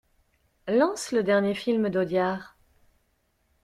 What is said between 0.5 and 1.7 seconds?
Lance le dernier